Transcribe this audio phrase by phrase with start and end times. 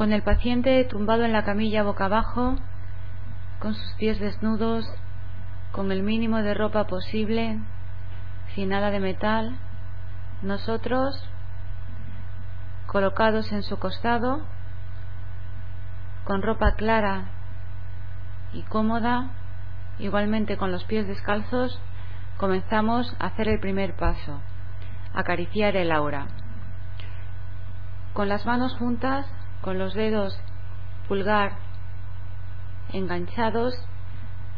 [0.00, 2.56] Con el paciente tumbado en la camilla boca abajo,
[3.58, 4.86] con sus pies desnudos,
[5.72, 7.58] con el mínimo de ropa posible,
[8.54, 9.58] sin nada de metal,
[10.40, 11.22] nosotros
[12.86, 14.40] colocados en su costado,
[16.24, 17.26] con ropa clara
[18.54, 19.28] y cómoda,
[19.98, 21.78] igualmente con los pies descalzos,
[22.38, 24.40] comenzamos a hacer el primer paso,
[25.12, 26.26] acariciar el aura.
[28.14, 29.26] Con las manos juntas
[29.62, 30.38] con los dedos
[31.08, 31.52] pulgar
[32.92, 33.74] enganchados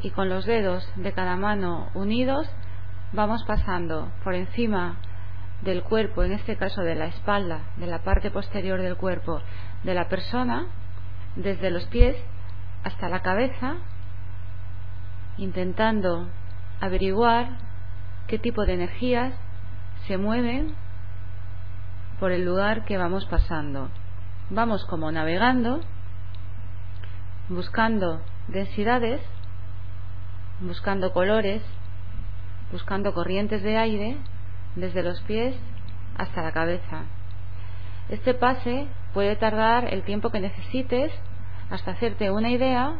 [0.00, 2.48] y con los dedos de cada mano unidos
[3.12, 4.96] vamos pasando por encima
[5.62, 9.40] del cuerpo, en este caso de la espalda, de la parte posterior del cuerpo
[9.84, 10.66] de la persona,
[11.36, 12.16] desde los pies
[12.84, 13.76] hasta la cabeza,
[15.36, 16.28] intentando
[16.80, 17.58] averiguar
[18.26, 19.34] qué tipo de energías
[20.06, 20.74] se mueven
[22.18, 23.88] por el lugar que vamos pasando
[24.52, 25.80] vamos como navegando,
[27.48, 29.22] buscando densidades,
[30.60, 31.62] buscando colores,
[32.70, 34.18] buscando corrientes de aire
[34.76, 35.56] desde los pies
[36.18, 37.04] hasta la cabeza.
[38.10, 41.10] Este pase puede tardar el tiempo que necesites
[41.70, 42.96] hasta hacerte una idea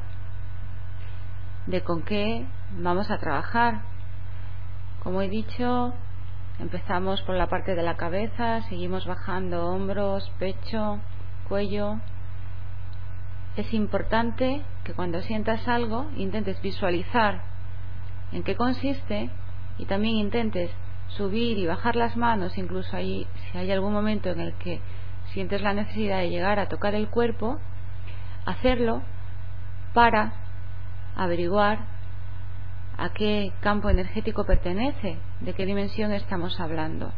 [1.67, 2.47] de con qué
[2.79, 3.83] vamos a trabajar.
[5.03, 5.93] Como he dicho,
[6.61, 10.99] empezamos por la parte de la cabeza, seguimos bajando hombros, pecho,
[11.53, 11.99] cuello.
[13.59, 17.43] Es importante que cuando sientas algo intentes visualizar
[18.33, 19.29] en qué consiste
[19.77, 20.71] y también intentes
[21.09, 24.81] subir y bajar las manos, incluso ahí si hay algún momento en el que
[25.35, 27.59] sientes la necesidad de llegar a tocar el cuerpo,
[28.47, 29.03] hacerlo
[29.93, 30.33] para
[31.17, 31.81] averiguar
[32.97, 37.13] a qué campo energético pertenece, de qué dimensión estamos hablando.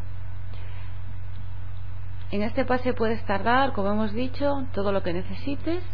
[2.35, 5.85] En este pase puedes tardar, como hemos dicho, todo lo que necesites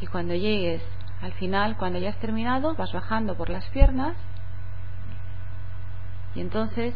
[0.00, 0.82] y cuando llegues
[1.20, 4.16] al final, cuando ya has terminado, vas bajando por las piernas
[6.34, 6.94] y entonces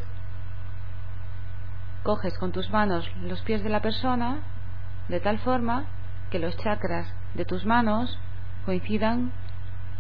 [2.03, 4.39] coges con tus manos los pies de la persona
[5.09, 5.85] de tal forma
[6.31, 8.19] que los chakras de tus manos
[8.65, 9.31] coincidan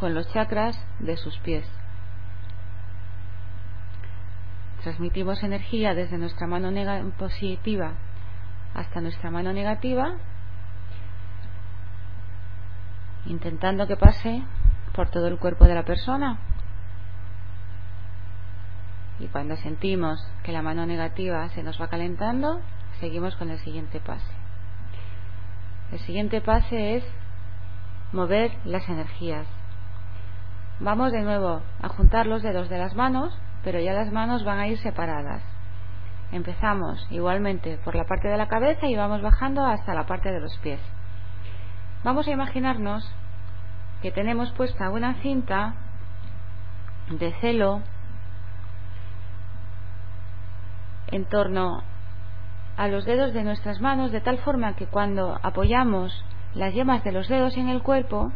[0.00, 1.68] con los chakras de sus pies.
[4.82, 6.70] Transmitimos energía desde nuestra mano
[7.18, 7.92] positiva
[8.74, 10.14] hasta nuestra mano negativa,
[13.26, 14.42] intentando que pase
[14.94, 16.38] por todo el cuerpo de la persona.
[19.20, 22.60] Y cuando sentimos que la mano negativa se nos va calentando,
[23.00, 24.32] seguimos con el siguiente pase.
[25.92, 27.04] El siguiente pase es
[28.12, 29.46] mover las energías.
[30.80, 34.60] Vamos de nuevo a juntar los dedos de las manos, pero ya las manos van
[34.60, 35.42] a ir separadas.
[36.30, 40.40] Empezamos igualmente por la parte de la cabeza y vamos bajando hasta la parte de
[40.40, 40.80] los pies.
[42.04, 43.10] Vamos a imaginarnos
[44.02, 45.74] que tenemos puesta una cinta
[47.10, 47.80] de celo
[51.08, 51.82] en torno
[52.76, 56.24] a los dedos de nuestras manos de tal forma que cuando apoyamos
[56.54, 58.30] las yemas de los dedos en el cuerpo,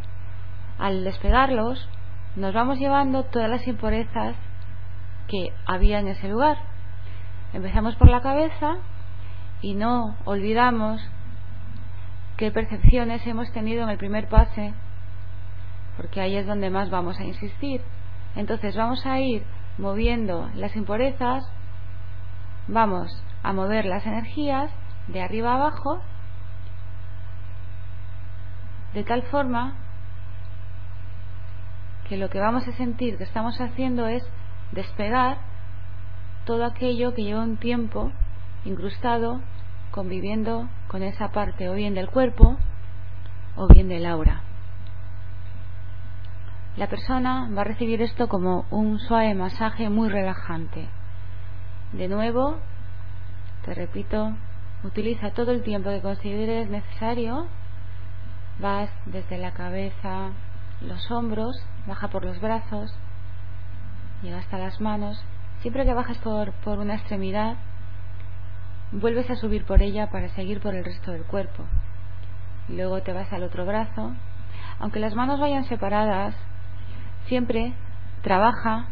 [0.79, 1.87] al despegarlos,
[2.35, 4.35] nos vamos llevando todas las impurezas
[5.27, 6.72] que había en ese lugar.
[7.53, 8.77] Empezamos por la cabeza
[9.61, 10.99] y no olvidamos
[12.35, 14.73] qué percepciones hemos tenido en el primer pase,
[15.95, 17.81] porque ahí es donde más vamos a insistir.
[18.35, 19.43] Entonces vamos a ir
[19.77, 21.45] moviendo las impurezas,
[22.67, 24.71] vamos a mover las energías
[25.07, 26.01] de arriba abajo,
[28.95, 29.75] de tal forma
[32.09, 34.23] que lo que vamos a sentir que estamos haciendo es
[34.71, 35.52] despegar
[36.45, 38.11] todo aquello que lleva un tiempo
[38.65, 39.41] incrustado
[39.91, 42.57] conviviendo con esa parte o bien del cuerpo
[43.55, 44.41] o bien del aura.
[46.75, 50.87] La persona va a recibir esto como un suave masaje muy relajante.
[51.91, 52.57] De nuevo,
[53.63, 54.33] te repito,
[54.83, 57.45] utiliza todo el tiempo que consideres necesario.
[58.59, 60.31] Vas desde la cabeza,
[60.81, 61.55] los hombros,
[61.85, 62.91] baja por los brazos,
[64.23, 65.23] llega hasta las manos
[65.63, 67.55] Siempre que bajas por, por una extremidad,
[68.91, 71.63] vuelves a subir por ella para seguir por el resto del cuerpo.
[72.67, 74.11] Luego te vas al otro brazo.
[74.79, 76.35] Aunque las manos vayan separadas,
[77.27, 77.73] siempre
[78.23, 78.87] trabaja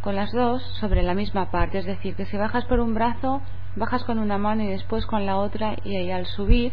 [0.00, 1.78] con las dos sobre la misma parte.
[1.78, 3.40] Es decir, que si bajas por un brazo,
[3.76, 6.72] bajas con una mano y después con la otra y al subir,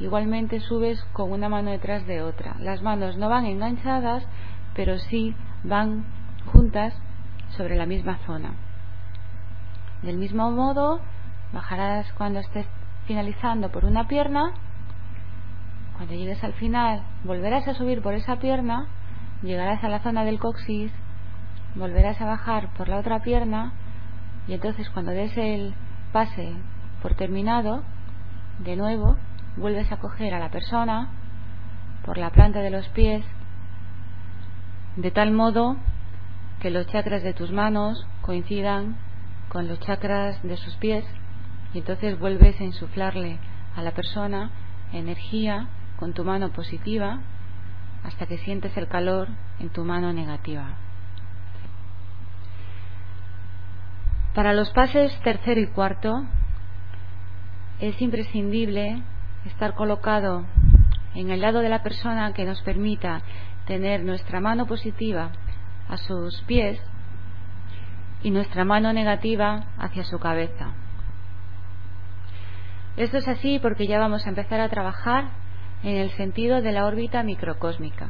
[0.00, 2.56] igualmente subes con una mano detrás de otra.
[2.58, 4.26] Las manos no van enganchadas,
[4.74, 6.04] pero sí van
[6.46, 7.00] juntas
[7.56, 8.54] sobre la misma zona.
[10.02, 11.00] Del mismo modo,
[11.52, 12.66] bajarás cuando estés
[13.06, 14.52] finalizando por una pierna.
[15.96, 18.86] Cuando llegues al final, volverás a subir por esa pierna,
[19.42, 20.92] llegarás a la zona del coxis,
[21.74, 23.72] volverás a bajar por la otra pierna
[24.46, 25.74] y entonces cuando des el
[26.12, 26.52] pase
[27.00, 27.82] por terminado,
[28.58, 29.16] de nuevo
[29.56, 31.08] vuelves a coger a la persona
[32.04, 33.24] por la planta de los pies
[34.96, 35.76] de tal modo
[36.64, 38.96] que los chakras de tus manos coincidan
[39.50, 41.04] con los chakras de sus pies
[41.74, 43.38] y entonces vuelves a insuflarle
[43.76, 44.50] a la persona
[44.90, 45.68] energía
[45.98, 47.20] con tu mano positiva
[48.02, 49.28] hasta que sientes el calor
[49.60, 50.78] en tu mano negativa.
[54.34, 56.24] Para los pases tercero y cuarto
[57.78, 59.02] es imprescindible
[59.44, 60.46] estar colocado
[61.14, 63.20] en el lado de la persona que nos permita
[63.66, 65.30] tener nuestra mano positiva
[65.88, 66.80] a sus pies
[68.22, 70.72] y nuestra mano negativa hacia su cabeza.
[72.96, 75.30] Esto es así porque ya vamos a empezar a trabajar
[75.82, 78.08] en el sentido de la órbita microcósmica.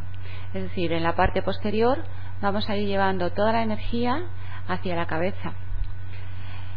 [0.52, 2.04] Es decir, en la parte posterior
[2.40, 4.22] vamos a ir llevando toda la energía
[4.68, 5.54] hacia la cabeza.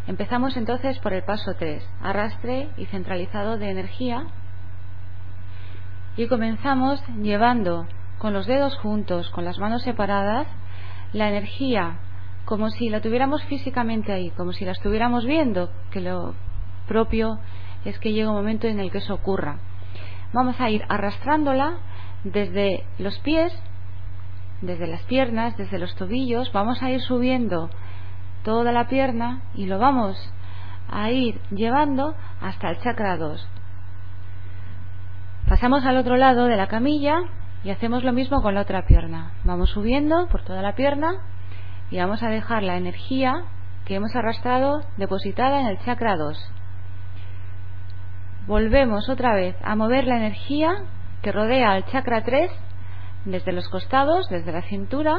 [0.08, 4.26] Empezamos entonces por el paso 3, arrastre y centralizado de energía.
[6.16, 10.48] Y comenzamos llevando con los dedos juntos, con las manos separadas,
[11.14, 12.00] la energía
[12.46, 16.34] como si la tuviéramos físicamente ahí, como si la estuviéramos viendo, que lo
[16.88, 17.40] propio
[17.84, 19.60] es que llega un momento en el que eso ocurra.
[20.32, 21.78] Vamos a ir arrastrándola
[22.24, 23.54] desde los pies,
[24.62, 27.70] desde las piernas, desde los tobillos, vamos a ir subiendo
[28.44, 30.18] toda la pierna y lo vamos
[30.90, 33.48] a ir llevando hasta el chakra 2.
[35.50, 37.20] Pasamos al otro lado de la camilla
[37.68, 39.34] y hacemos lo mismo con la otra pierna.
[39.44, 41.20] Vamos subiendo por toda la pierna
[41.92, 43.44] y vamos a dejar la energía
[43.84, 46.52] que hemos arrastrado depositada en el chakra 2.
[48.48, 50.86] Volvemos otra vez a mover la energía
[51.22, 52.50] que rodea al chakra 3
[53.26, 55.18] desde los costados, desde la cintura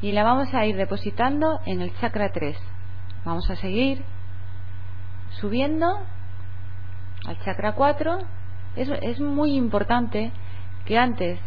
[0.00, 2.56] y la vamos a ir depositando en el chakra 3.
[3.26, 4.02] Vamos a seguir
[5.38, 5.98] subiendo
[7.26, 8.20] al chakra 4.
[8.74, 10.32] Es, es muy importante
[10.84, 11.38] que antes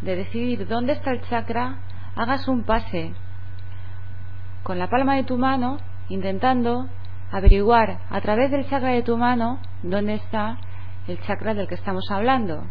[0.00, 1.78] de decidir dónde está el chakra,
[2.14, 3.12] hagas un pase
[4.62, 5.78] con la palma de tu mano
[6.08, 6.88] intentando
[7.30, 10.58] averiguar a través del chakra de tu mano dónde está
[11.08, 12.64] el chakra del que estamos hablando,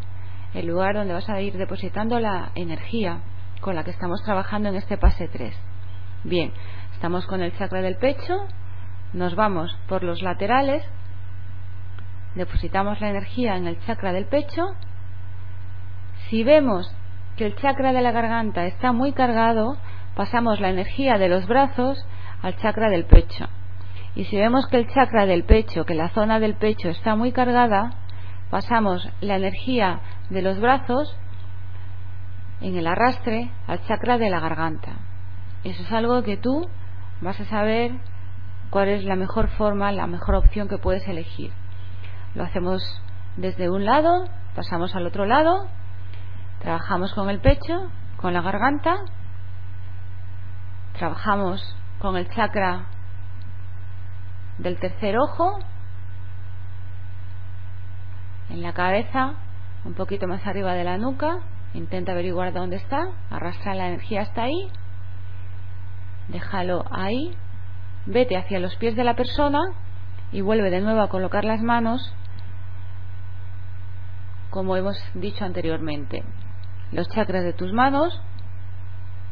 [0.54, 3.22] el lugar donde vas a ir depositando la energía
[3.62, 5.56] con la que estamos trabajando en este pase 3.
[6.24, 6.52] Bien,
[6.94, 8.48] estamos con el chakra del pecho,
[9.14, 10.84] nos vamos por los laterales,
[12.36, 14.76] depositamos la energía en el chakra del pecho.
[16.30, 16.94] Si vemos
[17.38, 19.78] que el chakra de la garganta está muy cargado,
[20.16, 22.06] pasamos la energía de los brazos
[22.42, 23.48] al chakra del pecho.
[24.16, 27.32] Y si vemos que el chakra del pecho, que la zona del pecho está muy
[27.32, 27.92] cargada,
[28.50, 30.00] pasamos la energía
[30.30, 31.16] de los brazos
[32.62, 34.94] en el arrastre al chakra de la garganta.
[35.64, 36.68] Eso es algo que tú
[37.22, 37.92] vas a saber
[38.70, 41.52] cuál es la mejor forma, la mejor opción que puedes elegir.
[42.34, 42.82] Lo hacemos
[43.36, 44.26] desde un lado,
[44.56, 45.68] pasamos al otro lado,
[46.66, 48.96] trabajamos con el pecho, con la garganta,
[50.98, 51.62] trabajamos
[52.00, 52.88] con el chakra
[54.58, 55.60] del tercer ojo,
[58.50, 59.34] en la cabeza,
[59.84, 61.38] un poquito más arriba de la nuca,
[61.76, 64.72] Intenta averiguar dónde está, arrastra la energía hasta ahí,
[66.30, 67.36] déjalo ahí,
[68.06, 69.60] vete hacia los pies de la persona
[70.32, 72.16] y vuelve de nuevo a colocar las manos
[74.50, 76.24] como hemos dicho anteriormente.
[76.92, 78.22] Los chakras de tus manos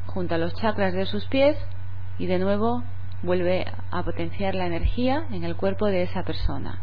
[0.07, 1.57] junto a los chakras de sus pies
[2.17, 2.83] y de nuevo
[3.23, 6.79] vuelve a potenciar la energía en el cuerpo de esa persona.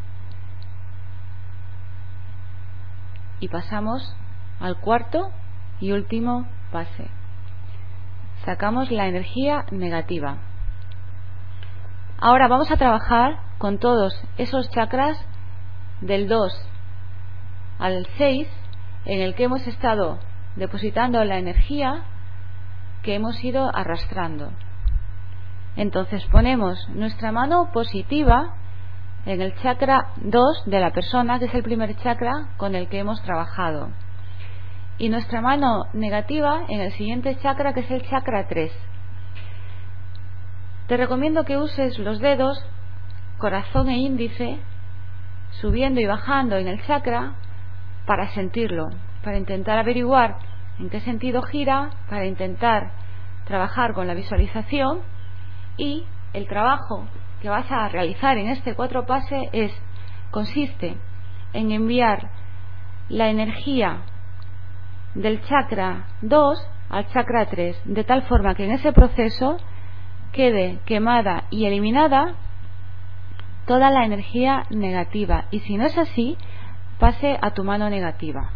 [3.41, 4.15] Y pasamos
[4.59, 5.31] al cuarto
[5.81, 7.09] y último pase.
[8.45, 10.39] Sacamos la energía negativa.
[12.19, 15.17] Ahora vamos a trabajar con todos esos chakras
[16.01, 16.53] del 2
[17.79, 18.49] al 6
[19.07, 20.19] en el que hemos estado
[20.57, 22.05] depositando la energía
[23.03, 24.51] que hemos ido arrastrando.
[25.77, 28.55] Entonces ponemos nuestra mano positiva
[29.27, 32.99] en el chakra 2 de la persona, que es el primer chakra con el que
[32.99, 33.91] hemos trabajado.
[34.99, 38.73] Y nuestra mano negativa en el siguiente chakra, que es el chakra 3.
[40.89, 42.63] Te recomiendo que uses los dedos,
[43.39, 44.59] corazón e índice,
[45.61, 47.35] subiendo y bajando en el chakra
[48.07, 48.91] para sentirlo,
[49.23, 50.39] para intentar averiguar
[50.79, 52.93] en qué sentido gira, para intentar
[53.45, 55.01] trabajar con la visualización
[55.77, 57.07] y el trabajo
[57.43, 59.73] que vas a realizar en este cuatro pase es
[60.31, 60.97] consiste
[61.53, 62.31] en enviar
[63.09, 64.03] la energía
[65.15, 66.59] del chakra 2
[66.91, 69.57] al chakra 3, de tal forma que en ese proceso
[70.33, 72.35] quede quemada y eliminada
[73.67, 76.37] toda la energía negativa y si no es así,
[76.99, 78.51] pase a tu mano negativa.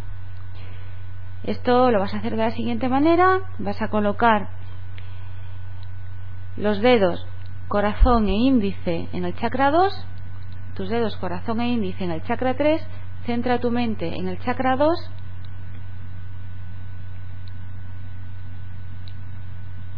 [1.44, 4.48] Esto lo vas a hacer de la siguiente manera, vas a colocar
[6.56, 7.26] los dedos
[7.68, 10.06] corazón e índice en el chakra 2,
[10.74, 12.80] tus dedos corazón e índice en el chakra 3,
[13.26, 15.10] centra tu mente en el chakra 2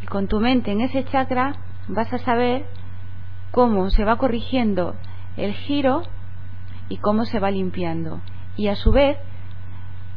[0.03, 1.55] y con tu mente en ese chakra
[1.87, 2.67] vas a saber
[3.53, 4.97] cómo se va corrigiendo
[5.37, 6.03] el giro
[6.89, 8.21] y cómo se va limpiando.
[8.57, 9.19] Y a su vez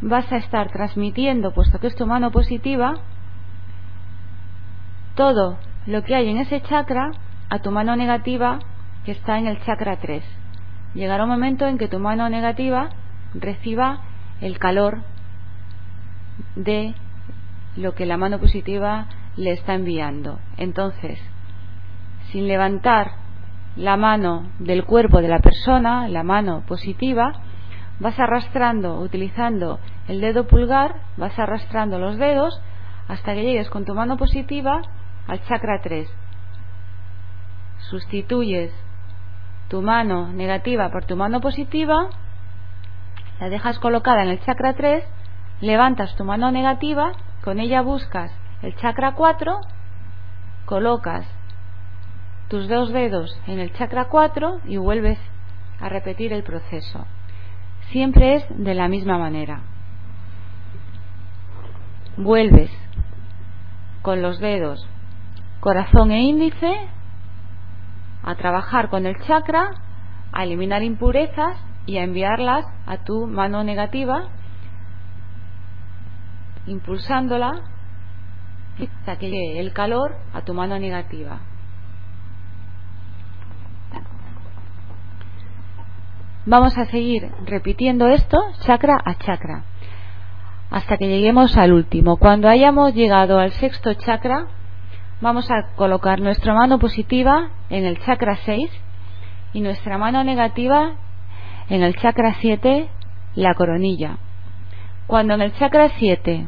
[0.01, 2.93] vas a estar transmitiendo, puesto que es tu mano positiva,
[5.15, 7.11] todo lo que hay en ese chakra
[7.49, 8.59] a tu mano negativa
[9.03, 10.23] que está en el chakra 3.
[10.93, 12.89] Llegará un momento en que tu mano negativa
[13.33, 14.01] reciba
[14.41, 15.03] el calor
[16.55, 16.93] de
[17.75, 20.39] lo que la mano positiva le está enviando.
[20.57, 21.19] Entonces,
[22.31, 23.11] sin levantar
[23.75, 27.33] la mano del cuerpo de la persona, la mano positiva,
[27.99, 32.61] vas arrastrando, utilizando el dedo pulgar, vas arrastrando los dedos
[33.07, 34.81] hasta que llegues con tu mano positiva
[35.27, 36.09] al chakra 3.
[37.89, 38.71] Sustituyes
[39.67, 42.09] tu mano negativa por tu mano positiva,
[43.39, 45.03] la dejas colocada en el chakra 3,
[45.61, 47.11] levantas tu mano negativa,
[47.43, 49.61] con ella buscas el chakra 4,
[50.65, 51.25] colocas
[52.47, 55.19] tus dos dedos en el chakra 4 y vuelves
[55.79, 57.05] a repetir el proceso.
[57.91, 59.61] Siempre es de la misma manera.
[62.17, 62.71] Vuelves
[64.01, 64.87] con los dedos
[65.59, 66.71] corazón e índice
[68.23, 69.71] a trabajar con el chakra,
[70.31, 74.29] a eliminar impurezas y a enviarlas a tu mano negativa,
[76.67, 77.61] impulsándola
[78.79, 81.39] hasta que llegue el calor a tu mano negativa.
[86.49, 89.65] Vamos a seguir repitiendo esto chakra a chakra
[90.71, 92.17] hasta que lleguemos al último.
[92.17, 94.47] Cuando hayamos llegado al sexto chakra,
[95.21, 98.67] vamos a colocar nuestra mano positiva en el chakra 6
[99.53, 100.93] y nuestra mano negativa
[101.69, 102.89] en el chakra 7,
[103.35, 104.17] la coronilla.
[105.05, 106.47] Cuando en el chakra 7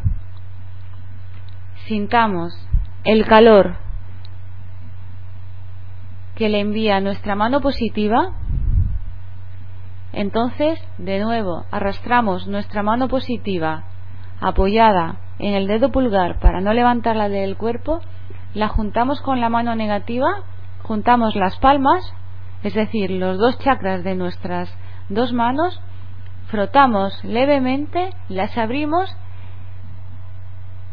[1.86, 2.52] sintamos
[3.04, 3.76] el calor
[6.34, 8.41] que le envía nuestra mano positiva,
[10.14, 13.86] entonces, de nuevo, arrastramos nuestra mano positiva
[14.42, 18.02] apoyada en el dedo pulgar para no levantarla del cuerpo,
[18.54, 20.44] la juntamos con la mano negativa,
[20.84, 22.14] juntamos las palmas,
[22.64, 24.74] es decir, los dos chakras de nuestras
[25.10, 25.80] dos manos,
[26.48, 29.16] frotamos levemente, las abrimos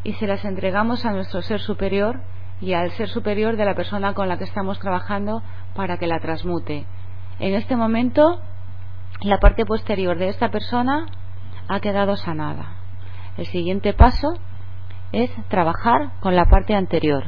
[0.04, 2.20] y se las entregamos a nuestro ser superior
[2.60, 5.42] y al ser superior de la persona con la que estamos trabajando
[5.74, 6.86] para que la transmute.
[7.40, 8.40] En este momento
[9.20, 11.06] la parte posterior de esta persona
[11.68, 12.76] ha quedado sanada.
[13.36, 14.34] El siguiente paso
[15.12, 17.24] es trabajar con la parte anterior.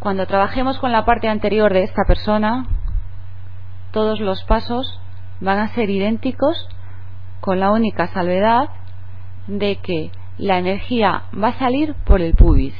[0.00, 2.66] Cuando trabajemos con la parte anterior de esta persona,
[3.92, 5.00] todos los pasos
[5.40, 6.68] van a ser idénticos
[7.40, 8.70] con la única salvedad
[9.46, 12.74] de que la energía va a salir por el pubis.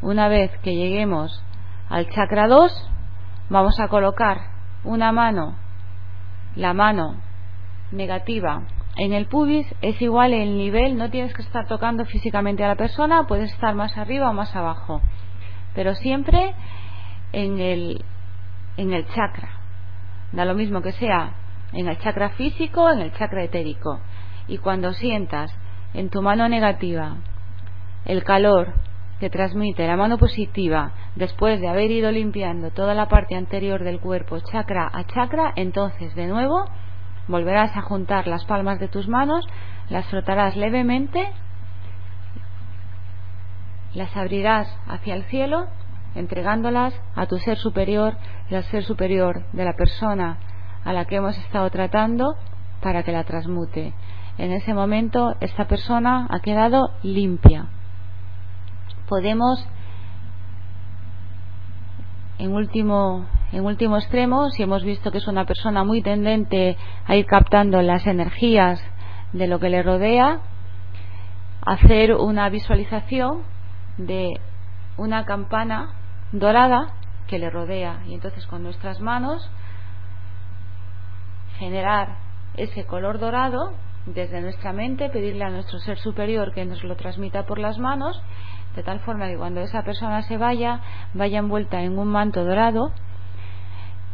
[0.00, 1.42] Una vez que lleguemos
[1.88, 2.90] al chakra 2,
[3.50, 4.53] vamos a colocar
[4.84, 5.56] una mano,
[6.56, 7.16] la mano
[7.90, 8.62] negativa
[8.96, 12.76] en el pubis es igual el nivel, no tienes que estar tocando físicamente a la
[12.76, 15.00] persona, puedes estar más arriba o más abajo,
[15.74, 16.54] pero siempre
[17.32, 18.04] en el,
[18.76, 19.48] en el chakra.
[20.32, 21.34] Da lo mismo que sea
[21.72, 24.00] en el chakra físico o en el chakra etérico.
[24.46, 25.52] Y cuando sientas
[25.92, 27.16] en tu mano negativa
[28.04, 28.74] el calor
[29.18, 34.00] que transmite la mano positiva después de haber ido limpiando toda la parte anterior del
[34.00, 36.64] cuerpo chakra a chakra, entonces de nuevo
[37.28, 39.46] volverás a juntar las palmas de tus manos,
[39.88, 41.30] las frotarás levemente,
[43.94, 45.68] las abrirás hacia el cielo
[46.14, 48.16] entregándolas a tu ser superior
[48.50, 50.38] y al ser superior de la persona
[50.84, 52.36] a la que hemos estado tratando
[52.80, 53.94] para que la transmute.
[54.38, 57.66] En ese momento esta persona ha quedado limpia.
[59.08, 59.66] Podemos
[62.38, 66.76] en último, extremo, si hemos visto que es una persona muy tendente
[67.06, 68.82] a ir captando las energías
[69.32, 70.40] de lo que le rodea,
[71.62, 73.42] hacer una visualización
[73.96, 74.40] de
[74.96, 75.94] una campana
[76.32, 76.94] dorada
[77.26, 78.00] que le rodea.
[78.06, 79.48] Y entonces con nuestras manos
[81.58, 82.18] generar
[82.56, 83.72] ese color dorado
[84.06, 88.20] desde nuestra mente, pedirle a nuestro ser superior que nos lo transmita por las manos,
[88.74, 90.80] de tal forma que cuando esa persona se vaya,
[91.14, 92.92] vaya envuelta en un manto dorado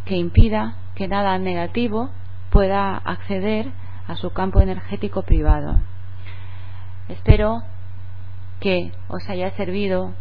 [0.04, 2.10] que impida que nada negativo
[2.50, 3.70] pueda acceder
[4.06, 5.76] a su campo energético privado.
[7.08, 7.62] Espero
[8.60, 10.12] que os haya servido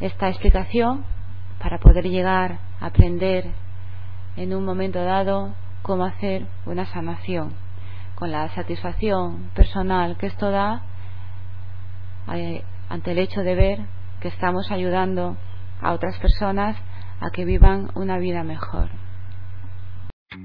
[0.00, 1.04] esta explicación
[1.60, 3.50] para poder llegar a aprender
[4.36, 7.54] en un momento dado cómo hacer una sanación
[8.14, 10.82] con la satisfacción personal que esto da
[12.32, 13.78] eh, ante el hecho de ver
[14.20, 15.38] que estamos ayudando
[15.80, 16.76] a otras personas
[17.20, 18.90] a que vivan una vida mejor.